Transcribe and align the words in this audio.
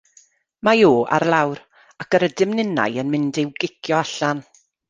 Mae 0.67 0.79
o 0.87 0.93
ar 1.17 1.25
lawr, 1.33 1.61
ac 2.05 2.19
yr 2.21 2.27
ydym 2.31 2.57
ninnau 2.61 2.99
yn 3.03 3.15
mynd 3.17 3.41
i'w 3.45 3.55
gicio 3.65 3.99
allan. 4.03 4.43